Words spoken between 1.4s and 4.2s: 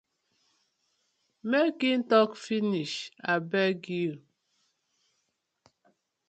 Mek im tok finish abeg yu.